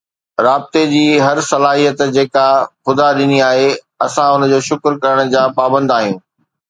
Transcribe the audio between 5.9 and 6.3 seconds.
آهيون.